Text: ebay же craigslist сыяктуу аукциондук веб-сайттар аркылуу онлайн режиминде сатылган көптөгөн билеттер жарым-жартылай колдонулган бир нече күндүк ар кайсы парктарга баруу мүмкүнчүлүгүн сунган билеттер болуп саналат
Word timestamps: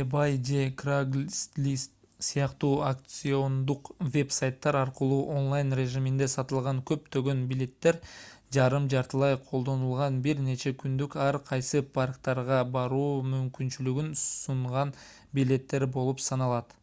ebay 0.00 0.32
же 0.46 0.62
craigslist 0.80 1.92
сыяктуу 2.26 2.72
аукциондук 2.88 3.82
веб-сайттар 4.16 4.78
аркылуу 4.80 5.22
онлайн 5.36 5.72
режиминде 5.78 6.28
сатылган 6.34 6.82
көптөгөн 6.92 7.40
билеттер 7.54 8.00
жарым-жартылай 8.58 9.38
колдонулган 9.46 10.20
бир 10.28 10.44
нече 10.52 10.74
күндүк 10.84 11.18
ар 11.30 11.40
кайсы 11.52 11.82
парктарга 11.98 12.60
баруу 12.76 13.08
мүмкүнчүлүгүн 13.32 14.12
сунган 14.26 14.94
билеттер 15.40 15.92
болуп 15.98 16.24
саналат 16.28 16.78